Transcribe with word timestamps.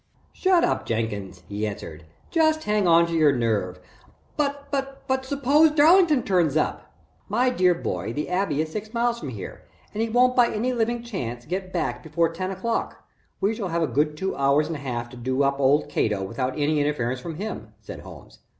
"Shut 0.33 0.63
up 0.63 0.87
Jenkins," 0.87 1.43
he 1.47 1.67
answered. 1.67 2.05
"Just 2.31 2.63
hang 2.63 2.87
on 2.87 3.05
to 3.05 3.13
your 3.13 3.31
nerve" 3.31 3.79
"But 4.35 4.97
suppose 5.23 5.69
Darlington 5.69 6.23
turns 6.23 6.57
up?" 6.57 6.91
"My 7.29 7.51
dear 7.51 7.75
boy, 7.75 8.11
the 8.11 8.27
Abbey 8.27 8.61
is 8.63 8.71
six 8.71 8.95
miles 8.95 9.19
from 9.19 9.29
here 9.29 9.61
and 9.93 10.01
he 10.01 10.09
won't 10.09 10.35
by 10.35 10.47
any 10.47 10.73
living 10.73 11.03
chance, 11.03 11.45
get 11.45 11.71
back 11.71 12.01
before 12.01 12.29
ten 12.33 12.49
o'clock 12.49 12.89
to 12.89 12.95
night. 12.95 13.01
We 13.41 13.53
shall 13.53 13.67
have 13.67 13.83
a 13.83 13.87
good 13.87 14.17
two 14.17 14.35
hours 14.35 14.65
and 14.65 14.75
a 14.75 14.79
half 14.79 15.07
to 15.11 15.17
do 15.17 15.43
up 15.43 15.59
old 15.59 15.87
Cato 15.87 16.23
without 16.23 16.57
any 16.57 16.79
interference 16.79 17.19
from 17.19 17.35
him," 17.35 17.73
said 17.79 17.99
Holmes. 17.99 18.39